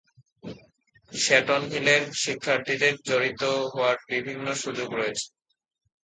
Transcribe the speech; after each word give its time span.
Satan 1.11 1.61
হিলের 1.71 2.03
শিক্ষার্থীদের 2.23 2.93
জড়িত 3.07 3.41
হওয়ার 3.71 3.97
বিভিন্ন 4.09 4.47
সুযোগ 4.63 4.89
রয়েছে। 4.93 5.27